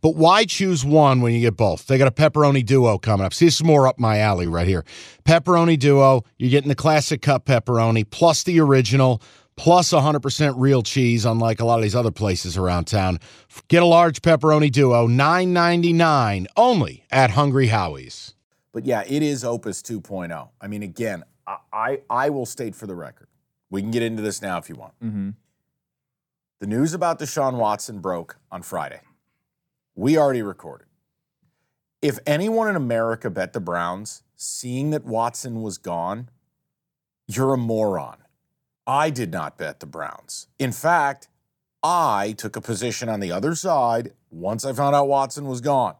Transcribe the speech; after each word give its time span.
But 0.00 0.16
why 0.16 0.44
choose 0.44 0.84
one 0.84 1.20
when 1.20 1.34
you 1.34 1.40
get 1.40 1.56
both? 1.56 1.86
They 1.86 1.98
got 1.98 2.08
a 2.08 2.12
pepperoni 2.12 2.64
duo 2.64 2.98
coming 2.98 3.26
up. 3.26 3.34
See, 3.34 3.46
this 3.46 3.56
is 3.56 3.64
more 3.64 3.86
up 3.86 3.98
my 3.98 4.18
alley 4.18 4.46
right 4.46 4.66
here. 4.66 4.84
Pepperoni 5.24 5.78
duo, 5.78 6.24
you're 6.38 6.50
getting 6.50 6.68
the 6.68 6.74
classic 6.74 7.22
cup 7.22 7.46
pepperoni 7.46 8.08
plus 8.08 8.42
the 8.42 8.60
original 8.60 9.22
plus 9.56 9.92
100% 9.92 10.54
real 10.56 10.82
cheese, 10.82 11.24
unlike 11.24 11.60
a 11.60 11.64
lot 11.64 11.78
of 11.78 11.82
these 11.82 11.96
other 11.96 12.12
places 12.12 12.56
around 12.56 12.86
town. 12.86 13.18
Get 13.66 13.82
a 13.82 13.86
large 13.86 14.22
pepperoni 14.22 14.70
duo, 14.70 15.08
$9.99 15.08 16.46
only 16.56 17.04
at 17.10 17.30
Hungry 17.30 17.66
Howie's. 17.66 18.34
But 18.72 18.86
yeah, 18.86 19.02
it 19.06 19.22
is 19.22 19.44
Opus 19.44 19.82
2.0. 19.82 20.48
I 20.60 20.66
mean, 20.68 20.84
again, 20.84 21.24
I, 21.46 21.56
I, 21.72 22.00
I 22.08 22.30
will 22.30 22.46
state 22.46 22.76
for 22.76 22.86
the 22.86 22.94
record. 22.94 23.26
We 23.70 23.82
can 23.82 23.90
get 23.90 24.02
into 24.02 24.22
this 24.22 24.40
now 24.40 24.58
if 24.58 24.68
you 24.68 24.76
want. 24.76 24.94
Mm-hmm. 25.02 25.30
The 26.60 26.66
news 26.66 26.94
about 26.94 27.18
Deshaun 27.18 27.54
Watson 27.54 27.98
broke 27.98 28.36
on 28.50 28.62
Friday. 28.62 29.00
We 29.98 30.16
already 30.16 30.42
recorded. 30.42 30.86
If 32.00 32.20
anyone 32.24 32.68
in 32.68 32.76
America 32.76 33.30
bet 33.30 33.52
the 33.52 33.58
Browns, 33.58 34.22
seeing 34.36 34.90
that 34.90 35.04
Watson 35.04 35.60
was 35.60 35.76
gone, 35.76 36.30
you're 37.26 37.54
a 37.54 37.56
moron. 37.56 38.18
I 38.86 39.10
did 39.10 39.32
not 39.32 39.58
bet 39.58 39.80
the 39.80 39.86
Browns. 39.86 40.46
In 40.56 40.70
fact, 40.70 41.26
I 41.82 42.36
took 42.38 42.54
a 42.54 42.60
position 42.60 43.08
on 43.08 43.18
the 43.18 43.32
other 43.32 43.56
side 43.56 44.12
once 44.30 44.64
I 44.64 44.72
found 44.72 44.94
out 44.94 45.08
Watson 45.08 45.46
was 45.46 45.60
gone. 45.60 45.96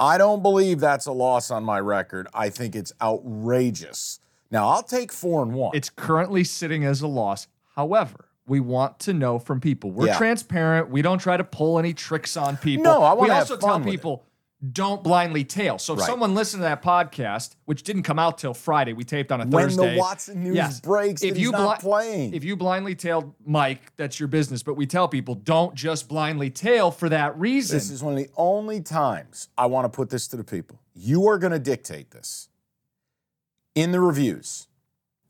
I 0.00 0.16
don't 0.16 0.42
believe 0.42 0.80
that's 0.80 1.04
a 1.04 1.12
loss 1.12 1.50
on 1.50 1.62
my 1.62 1.78
record. 1.78 2.28
I 2.32 2.48
think 2.48 2.74
it's 2.74 2.94
outrageous. 3.02 4.18
Now, 4.50 4.68
I'll 4.70 4.82
take 4.82 5.12
four 5.12 5.42
and 5.42 5.52
one. 5.52 5.76
It's 5.76 5.90
currently 5.90 6.42
sitting 6.42 6.84
as 6.84 7.02
a 7.02 7.06
loss. 7.06 7.48
However, 7.74 8.25
we 8.46 8.60
want 8.60 8.98
to 9.00 9.12
know 9.12 9.38
from 9.38 9.60
people. 9.60 9.90
We're 9.90 10.06
Yeah. 10.08 10.18
transparent. 10.18 10.90
We 10.90 11.02
don't 11.02 11.18
try 11.18 11.36
to 11.36 11.44
pull 11.44 11.78
any 11.78 11.92
tricks 11.92 12.36
on 12.36 12.56
people. 12.56 12.84
No, 12.84 13.02
I 13.02 13.12
We 13.12 13.20
wanna 13.20 13.34
have 13.34 13.42
also 13.50 13.56
tell 13.56 13.78
with 13.78 13.88
it. 13.88 13.90
people 13.90 14.24
don't 14.72 15.04
blindly 15.04 15.44
tail. 15.44 15.78
So 15.78 15.92
if 15.92 16.00
Right. 16.00 16.06
someone 16.06 16.34
listened 16.34 16.60
to 16.60 16.64
that 16.64 16.82
podcast, 16.82 17.56
which 17.66 17.82
didn't 17.82 18.04
come 18.04 18.18
out 18.18 18.38
till 18.38 18.54
Friday, 18.54 18.94
we 18.94 19.04
taped 19.04 19.30
on 19.30 19.40
a 19.40 19.46
when 19.46 19.64
Thursday. 19.64 19.82
When 19.82 19.94
the 19.94 20.00
Watson 20.00 20.44
news 20.44 20.56
Yes. 20.56 20.80
breaks, 20.80 21.22
If 21.22 21.36
you 21.38 21.52
bli- 21.52 21.74
playing. 21.78 22.32
If 22.34 22.42
you 22.42 22.56
blindly 22.56 22.94
tailed 22.94 23.34
Mike, 23.44 23.92
that's 23.96 24.18
your 24.18 24.28
business. 24.28 24.62
But 24.62 24.74
we 24.74 24.86
tell 24.86 25.08
people 25.08 25.34
don't 25.34 25.74
just 25.74 26.08
blindly 26.08 26.48
tail 26.50 26.90
for 26.90 27.08
that 27.10 27.38
reason. 27.38 27.76
This 27.76 27.90
is 27.90 28.02
one 28.02 28.14
of 28.14 28.18
the 28.18 28.30
only 28.36 28.80
times 28.80 29.48
I 29.58 29.66
want 29.66 29.84
to 29.84 29.94
put 29.94 30.08
this 30.08 30.26
to 30.28 30.36
the 30.36 30.44
people. 30.44 30.80
You 30.94 31.26
are 31.28 31.36
going 31.38 31.52
to 31.52 31.58
dictate 31.58 32.12
this 32.12 32.48
in 33.74 33.92
the 33.92 34.00
reviews. 34.00 34.68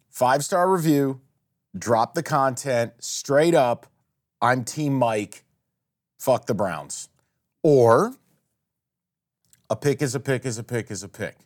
Five 0.09 0.44
star 0.44 0.70
review, 0.70 1.20
drop 1.79 2.15
the 2.15 2.23
content 2.23 2.93
straight 3.01 3.55
up. 3.55 3.87
I'm 4.41 4.65
Team 4.65 4.95
Mike. 4.95 5.45
Fuck 6.19 6.47
the 6.47 6.55
Browns. 6.55 7.09
Or 7.62 8.15
a 9.69 9.77
pick 9.77 10.03
is 10.03 10.15
a 10.15 10.21
pick 10.21 10.47
is 10.47 10.59
a 10.59 10.65
pick 10.65 10.91
is 10.91 11.03
a 11.03 11.09
pick. 11.09 11.37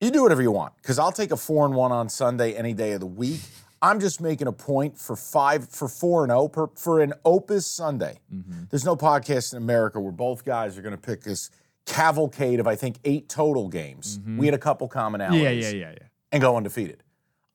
You 0.00 0.10
do 0.10 0.22
whatever 0.22 0.42
you 0.42 0.50
want 0.50 0.74
because 0.76 0.98
I'll 0.98 1.12
take 1.12 1.30
a 1.30 1.36
four 1.36 1.64
and 1.64 1.74
one 1.74 1.92
on 1.92 2.08
Sunday 2.08 2.54
any 2.54 2.74
day 2.74 2.92
of 2.92 3.00
the 3.00 3.06
week. 3.06 3.40
I'm 3.82 4.00
just 4.00 4.20
making 4.20 4.46
a 4.46 4.52
point 4.52 4.98
for 4.98 5.16
five 5.16 5.68
for 5.68 5.88
four 5.88 6.22
and 6.22 6.32
oh 6.32 6.48
per, 6.48 6.68
for 6.68 7.00
an 7.00 7.12
Opus 7.24 7.66
Sunday. 7.66 8.18
Mm-hmm. 8.34 8.64
There's 8.70 8.84
no 8.84 8.96
podcast 8.96 9.52
in 9.52 9.58
America 9.58 10.00
where 10.00 10.12
both 10.12 10.44
guys 10.44 10.76
are 10.78 10.82
going 10.82 10.94
to 10.94 11.00
pick 11.00 11.22
this 11.22 11.50
cavalcade 11.84 12.58
of 12.58 12.66
I 12.66 12.74
think 12.74 12.98
eight 13.04 13.28
total 13.28 13.68
games. 13.68 14.18
Mm-hmm. 14.18 14.38
We 14.38 14.46
had 14.46 14.54
a 14.54 14.58
couple 14.58 14.88
commonalities 14.88 15.42
yeah, 15.42 15.50
yeah, 15.50 15.70
yeah, 15.70 15.90
yeah. 15.92 16.06
and 16.32 16.42
go 16.42 16.56
undefeated. 16.56 17.02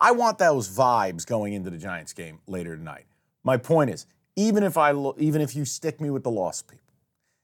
I 0.01 0.11
want 0.11 0.39
those 0.39 0.67
vibes 0.67 1.27
going 1.27 1.53
into 1.53 1.69
the 1.69 1.77
Giants 1.77 2.11
game 2.11 2.39
later 2.47 2.75
tonight. 2.75 3.05
My 3.43 3.55
point 3.57 3.91
is, 3.91 4.07
even 4.35 4.63
if 4.63 4.75
I 4.77 4.93
even 5.17 5.41
if 5.41 5.55
you 5.55 5.63
stick 5.63 6.01
me 6.01 6.09
with 6.09 6.23
the 6.23 6.31
lost 6.31 6.67
people, 6.67 6.93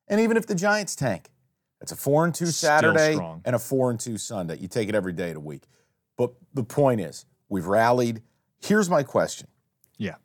and 0.08 0.20
even 0.20 0.38
if 0.38 0.48
the 0.48 0.56
Giants 0.56 0.96
tank, 0.96 1.30
it's 1.82 1.92
a 1.92 1.96
four 1.96 2.26
and 2.26 2.34
two 2.34 2.48
Saturday 2.48 3.16
and 3.46 3.56
a 3.56 3.60
four 3.60 3.92
and 3.92 4.00
two 4.00 4.18
Sunday. 4.18 4.58
You 4.58 4.68
take 4.68 4.90
it 4.90 4.96
every 4.96 5.14
day 5.14 5.30
of 5.30 5.36
the 5.36 5.40
week. 5.40 5.64
But 6.18 6.34
the 6.56 6.64
point 6.64 7.00
is, 7.00 7.26
we've 7.48 7.68
rallied. 7.68 8.24
Here's 8.60 8.90
my 8.90 9.04
question: 9.04 9.48
Yeah. 9.98 10.16